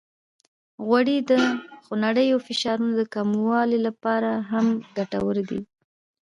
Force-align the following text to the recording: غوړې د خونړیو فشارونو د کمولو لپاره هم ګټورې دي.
غوړې 0.85 1.17
د 1.31 1.31
خونړیو 1.83 2.37
فشارونو 2.47 2.93
د 2.97 3.03
کمولو 3.13 3.77
لپاره 3.87 4.31
هم 4.51 4.67
ګټورې 4.97 5.43
دي. 5.49 5.61